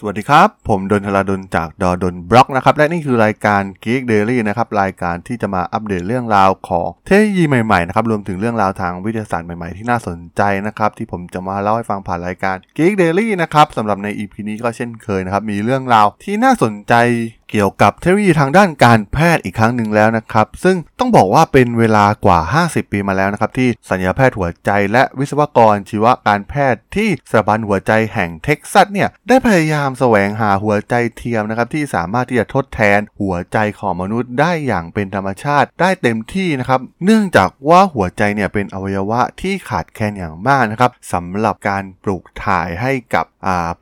[0.00, 15.42] สวัสดีครับ ผมดนทลาดนจากดอดนบล็อกนะครับ และนี่คือรายการ Geek Daily นะครับ รายการที่จะมาอัปเดตเรื่องราวของเทคโนโลยีใหม่ๆนะครับ รวมถึงเรื่องราวทางวิทยาศาสตร์ใหม่ๆ ที่น่าสนใจนะครับ ที่ผมจะมาเล่าให้ฟังผ่านรายการ Geek Daily นะครับสำหรับใน EP นี้ก็เช่นเคยนะครับ
[15.50, 16.94] มีเรื่องราวที่น่าสนใจ
[17.50, 43.24] เกี่ยวกับเทคโนโลยีทางด้านการแพทย์อีกครั้งหนึ่งแล้วนะครับ ซึ่งต้องบอกว่าเป็นเวลากว่า 50 ปีมาแล้วนะครับ ที่สัญญาแพทย์หัวใจและวิศวกรชีวการแพทย์ที่สถาบันหัวใจแห่งเท็กซัสเนี่ย ได้พยายามแสวงหาหัวใจเทียมนะครับที่สามารถที่จะทดแทนหัวใจของมนุษย์ได้อย่างเป็นธรรมชาติได้เต็มที่นะครับเนื่องจากว่าหัวใจเนี่ยเป็นอวัยวะที่ขาดแคลนอย่างมากนะครับสำหรับการปลูกถ่ายให้กับ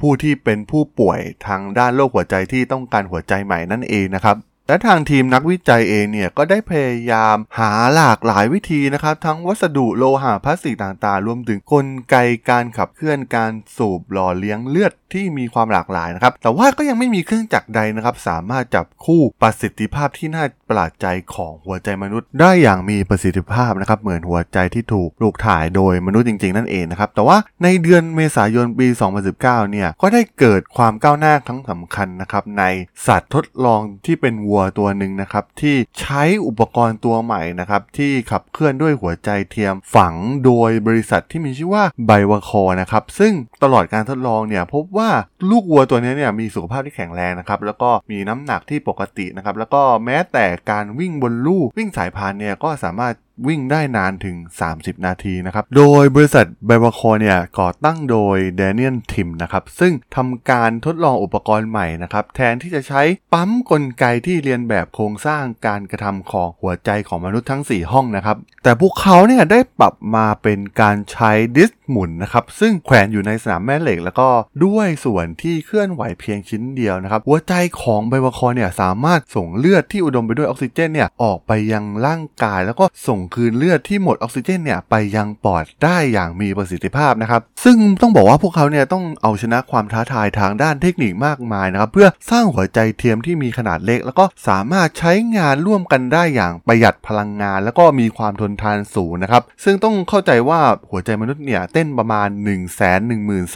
[0.01, 4.37] ผู้ที่เป็นผู้ป่วยทางด้านโรคหัวใจที่ต้องการหัวใจใหม่นั่นเองนะครับ
[4.69, 12.17] และทางทีมนักวิจัยเองเนี่ยก็ได้พยายามหาหลากหลายวิธีนะครับ ทั้งวัสดุโลหะพลาสติกต่างๆ รวมถึงกลไก
[12.51, 28.87] การขับเคลื่อนการสูบหล่อเลี้ยงเลือดที่มีความหลากหลายนะครับ แต่ว่าก็ยังไม่มีเครื่องจักรใดนะครับ สามารถจับคู่ประสิทธิภาพที่น่าประหลาดใจของหัวใจมนุษย์ ได้อย่างมีประสิทธิภาพนะครับ เหมือนหัวใจที่ถูกปลูกถ่ายโดยมนุษย์จริง ๆ นั่นเองนะครับ แต่ว่าในเดือนเมษายนปี
[29.31, 32.65] 2019 เนี่ยก็ได้เกิดความก้าวหน้าครั้งสำคัญนะครับใน
[33.07, 45.11] สัตว์ทดลองที่เป็นวัวตัวหนึ่งนะครับที่ใช้อุปกรณ์ตัวใหม่นะครับที่ขับเคลื่อนด้วยหัวใจเทียมฝังโดยบริษัทที่มีชื่อว่าไบวคอนะครับซึ่งตลอดการทดลองเนี่ยพบว่า
[45.51, 53.15] ลูกวัวตัวนี้เนี่ยมีสุขภาพที่แข็งแรงนะครับแล้วก็มีน้ำหนักที่ปกตินะครับแล้วก็แม้แต่การวิ่งบนลู่วิ่งสายพานเนี่ยก็สามารถ
[53.47, 54.37] วิ่งได้นานถึง
[54.71, 74.29] 30 นาทีนะครับ โดยบริษัทไบวาคอเนี่ยก่อตั้งโดยเดน i ย l ทิมนะครับ ซึ่งทำการทดลองอุปกรณ์ใหม่นะครับ แทนที่จะใช้ปั๊มกลไกที่เรียนแบบโครงสร้างการกระทำของหัวใจของมนุษย์ทั้ง 4 ห้องนะครับ แต่พวกเขาเนี่ยได้ปรับมาเป็นการใช้ดิสหมุนนะครับ ซึ่งแขวนอยู่ในสนามแม่เหล็ก แล้วก็
[74.65, 100.61] ด้วยส่วนที่เคลื่อนไหวเพียงชิ้นเดียวนะครับ หัวใจของไบวาคอเนี่ยสามารถส่งเลือดที่อุดมไปด้วยออกซิเจนเนี่ยออกไปยังร่างกายแล้วก็ส่งคืนเลือดที่หมดออกซิเจนเนี่ยไปยังปอดได้อย่างมีประสิทธิภาพนะครับ ซึ่งต้องบอกว่าพวกเขาเนี่ยต้องเอาชนะความท้าทายทางด้านเทคนิคมากมายนะครับ เพื่อสร้างหัวใจเทียมที่มีขนาดเล็ก แล้วก็สามารถใช้งานร่วมกันได้อย่างประหยัดพลังงาน แล้วก็มีความทนทานสูงนะครับ ซึ่งต้องเข้าใจว่า
[100.91, 102.59] หัวใจมนุษย์เนี่ยเต้นประมาณ 1 1 2 0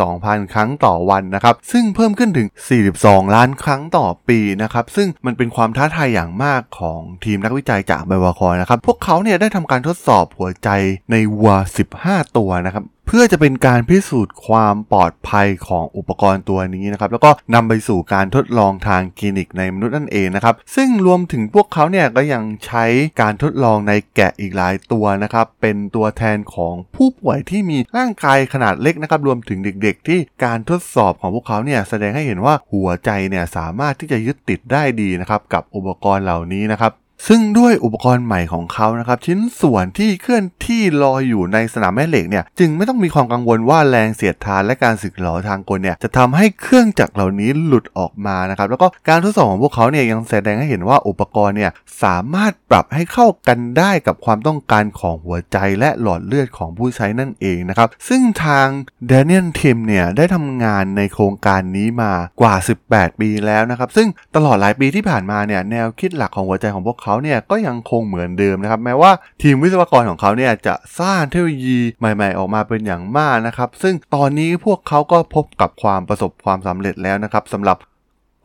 [0.06, 2.48] 0 0 ครั้งต่อวันนะครับ ซึ่งเพิ่มขึ้นถึง
[2.90, 10.68] 42 ล้านครั้งต่อปีนะครับ ซึ่งมันเป็นความท้าทายอย่างมากของทีมนักวิจัยจากไบวาคอนะครับ พวกเขาเนี่ยได้ทำการทดสอบหัวใจ
[11.10, 11.52] ในวัว
[11.94, 22.84] 15 ตัวนะครับเพื่อจะเป็นการพิสูจน์ความปลอดภัยของอุปกรณ์ตัวนี้นะครับแล้วก็นำไปสู่การทดลองทางคลินิกในมนุษย์นั่นเองนะครับซึ่งรวมถึงพวกเขาเนี่ยก็ยังใช้
[23.20, 36.92] การทดลองในแกะอีกหลายตัวนะครับเป็นตัวแทนของผู้ป่วยที่มีร่างกายขนาดเล็กนะครับรวมถึงเด็ก ๆ ที่การทดสอบของพวกเขาเนี่ยแสดงให้เห็นว่าหัวใจเนี่ยสามารถที่จะยึดติดได้ดีนะครับกับอุปกรณ์เหล่านี้นะครับ
[37.28, 51.70] ซึ่งด้วยอุปกรณ์ใหม่ของเขานะครับชิ้นส่วนที่เคลื่อนที่ลอยอยู่ในสนามแม่เหล็กเนี่ยจึงไม่ต้องมีความกังวลว่าแรงเสียดทานและการสึกหรอทางกลเนี่ยจะทำให้เครื่องจักรเหล่านี้หลุดออกมานะครับแล้วก็การทดสอบของพวกเขาเนี่ยยังแสดงให้เห็นว่าอุปกรณ์เนี่ย
[52.02, 58.68] สามารถปรับให้เข้ากันได้กับความต้องการของหัวใจและหลอดเลือดของผู้ใช้นั่นเองนะครับซึ่งทาง
[59.06, 62.54] เดน i ย l ทิมเนี่ยได้ทำงานในโครงการนี้มากว่า
[62.86, 69.12] 18 ปีแล้วนะครับซึ่งตลอดหลายปีที่ผ่านมาเนี่ยแนวคิดหลักของหัวใจของพวกเขาเนี่ยก็ยังคงเหมือนเดิมนะครับแม้ว่า
[69.42, 77.78] ทีมวิศวกรของเขาเนี่ยจะสร้างเทคโนโลยีใหม่ ๆ ออกมาเป็นอย่างมากนะครับ ซึ่งตอนนี้พวกเขาก็พบกับความประสบความสำเร็จแล้วนะครับสำหรับ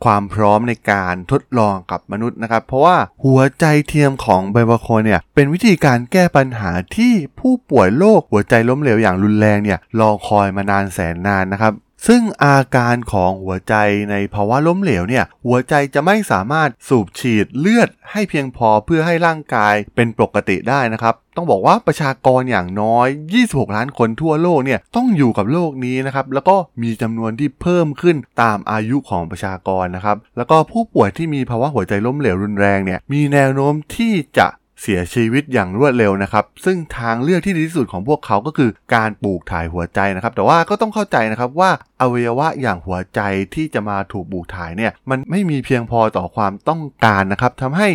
[0.04, 11.72] ความพร้อมในการทดลองกับมนุษย์นะครับ เพราะว่าหัวใจเทียมของไบวาโคเนี่ยเป็นวิธีการแก้ปัญหาที่ผู้ป่วยโรคหัวใจล้มเหลวอย่างรุนแรงเนี่ยรอคอยมานานแสนนานนะครับ
[12.06, 13.74] ซึ่งอาการของหัวใจ
[14.10, 23.08] ในภาวะล้มเหลวเนี่ย หัวใจจะไม่สามารถสูบฉีดเลือดให้เพียงพอเพื่อให้ร่างกายเป็นปกติได้นะครับ ต้องบอกว่าประชากรอย่างน้อย
[23.42, 34.48] 26 ล้านคนทั่วโลกเนี่ยต้องอยู่กับโลกนี้นะครับ แล้วก็มีจำนวนที่เพิ่มขึ้นตามอายุของประชากรนะครับ แล้วก็ผู้ป่วยที่มีภาวะหัวใจล้มเหลวรุนแรงเนี่ย มีแนวโน้มที่จะ
[34.82, 41.70] เสียชีวิตอย่างรวดเร็วนะครับ ซึ่งทางเลือกที่ดีที่สุดของพวกเขาก็คือการปลูกถ่ายหัวใจนะครับ แต่ว่าก็ต้องเข้าใจนะครับว่า
[42.00, 43.20] อวัยวะอย่างหัวใจ
[43.54, 47.88] ที่จะมาถูกปลูกถ่ายเนี่ยมันไม่มีเพียงพอต่อความต้องการนะครับทำให้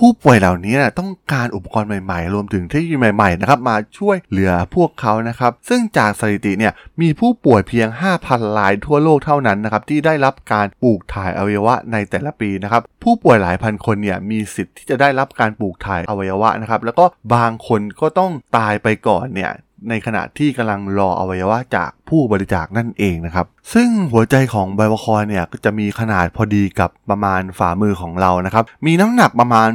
[0.00, 7.88] ผู้ป่วยเหล่านี้ต้องการอุปกรณ์ใหม่ๆ รวมถึงเทคโนโลยีใหม่ๆนะครับมาช่วยเหลือพวกเขานะครับ ซึ่งจากสถิติเนี่ยมีผู้ป่วยเพียง
[8.22, 17.04] 5,000รายทั่วโลกเท่านั้นนะครับที่ได้รับการปลูกถ่ายอวัยวะในแต่ละปีนะครับผู้ป่วยหลายพันคนเนี่ยมีสิทธิ์ที่จะได้รับการปลูกถ่ายอวัยวะนะครับแล้วก็
[17.34, 19.52] บางคนก็ต้องตายไปก่อนเนี่ย
[19.90, 29.68] ในขณะที่กำลังรออวัยวะจากผู้บริจาคนั่นเองนะครับ ซึ่งหัวใจของไบโอคอยเนี่ยก็จะมีขนาดพอดีกับประมาณฝ่ามือของเรานะครับ มีน้ำหนักประมาณ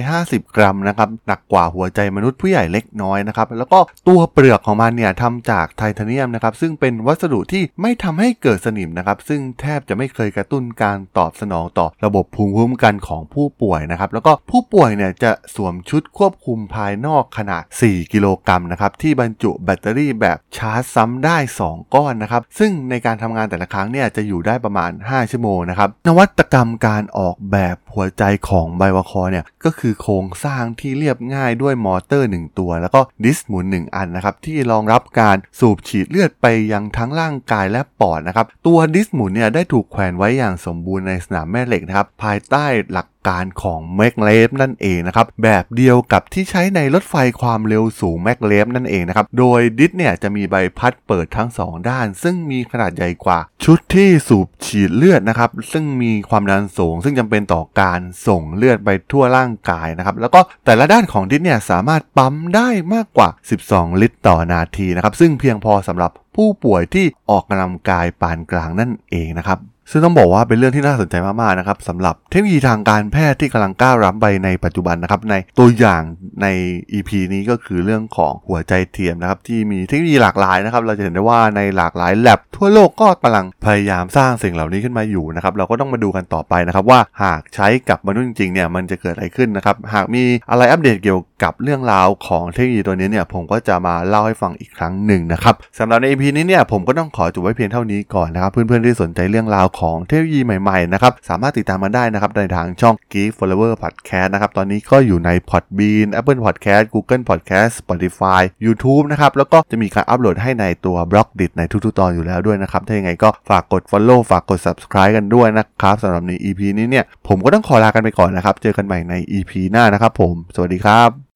[0.00, 3.78] 650 กรัมนะครับ หนักกว่าหัวใจมนุษย์ผู้ใหญ่เล็กน้อยนะครับ แล้วก็
[4.08, 51.88] ตัวเปลือกของมันเนี่ยทำจากไทเทเนียมนะครับ ซึ่งเป็นวัสดุที่ไม่ทำให้เกิดสนิมนะครับ ซึ่งแทบจะไม่เคยกระตุ้นการตอบสนองต่อระบบภูมิคุ้มกันของผู้ป่วยนะครับ แล้วก็ผู้ป่วยเนี่ยจะสวมชุดควบคุมภายนอกขนาด 4 กิโลกรัมนะครับ ที่บรรจุแบตเตอรี่แบบชาร์จซ้ำได้ 2ก้อนนะครับซึ่งในการทำงานแต่ละครั้งเนี่ยจะอยู่ได้ประมาณ 5 ชั่วโมงนะครับนวัตกรรมการออกแบบหัวใจของไบวคอเนี่ยก็คือโครงสร้างที่เรียบง่ายด้วยมอเตอร์ 1 ตัว แล้วก็ดิสหมุน 1 อันนะครับที่รองรับการสูบฉีดเลือดไปยังทั้งร่างกายและปอดนะครับตัวดิสหมุนเนี่ยได้ถูกแขวนไว้อย่างสมบูรณ์ในสนามแม่เหล็กนะครับภายใต้หลักการของแมกเลฟนั่นเองนะครับแบบเดียวกับที่ใช้ในรถไฟความเร็วสูงแมกเลฟนั่นเองนะครับโดยดิสเนี่ยจะมีใบพัดเปิดทั้ง 2
[51.88, 63.28] ด้าน ซึ่งมีขนาดใหญ่กว่า ชุดที่สูบฉีดเลือดนะครับซึ่งมีความดันสูง ซึ่งจำเป็นต่อการการส่งเลือดไปทั่วร่างกายนะครับ แล้วก็แต่ละด้านของดิสเนี่ยสามารถปั๊มได้มากกว่า
[63.64, 69.58] 12 ลิตรต่อนาทีนะครับ ซึ่งเพียงพอสำหรับผู้ป่วยที่ออกกำลังกายปานกลางนั่นเองนะครับ
[69.90, 76.02] ซึ่งต้องบอกว่าเป็นเรื่องที่น่าสนใจมากๆนะครับสำหรับเทคโนโลยีทางการแพทย์ที่กำลังก้าวล้ำไปในปัจจุบันนะครับในตัวอย่าง
[76.42, 76.46] ใน
[76.92, 108.42] EP นี้ก็คือเรื่องของหัวใจเทียมนะครับที่มีเทคโนโลยีหลากหลายนะครับเราจะเห็นได้ว่าในหลากหลายแลบทั่วโลกก็กำลังพยายามสร้างสิ่งเหล่านี้ขึ้นมาอยู่นะครับเราก็ต้องมาดูกันต่อไปนะครับว่าหากใช้กับมนุษย์จริงๆเนี่ยมันจะเกิดอะไรขึ้นนะครับหากมีอะไรอัปเดตเกี่ยว กับเรื่องราวของเทคโนโลยีตัวนี้เนี่ยผมก็จะมาเล่าให้ฟังอีกครั้งหนึ่งนะครับสำหรับใน EP นี้เนี่ยผมก็ต้องขอจบไว้เพียงเท่านี้ก่อนนะครับเพื่อนๆที่สนใจเรื่องราวของเทคโนโลยีใหม่ๆนะครับสามารถติดตามมาได้นะครับในทางช่อง Geek Flower Podcast นะครับตอนนี้ก็อยู่ใน Podbean Apple Podcast Google Podcast Spotify
[108.64, 121.29] YouTube นะครับแล้วก็จะมีการอัปโหลดให้ในตัวบล็อกดิในทุกๆ ตอนอยู่แล้วด้วยนะครับถ้าอย่างไงก็ฝากกด Follow ฝากกด Subscribe กันด้วยนะครับสำหรับใน EP นี้เนี่ยผมก็ต้องขอลากันไปก่อนนะครับเจอกันใหม่ใน EP หน้านะครับผม สวัสดีครับ